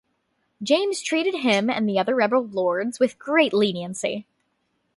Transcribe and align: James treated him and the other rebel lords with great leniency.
James 0.63 0.99
treated 0.99 1.35
him 1.41 1.69
and 1.69 1.87
the 1.87 1.99
other 1.99 2.15
rebel 2.15 2.43
lords 2.43 2.99
with 2.99 3.19
great 3.19 3.53
leniency. 3.53 4.25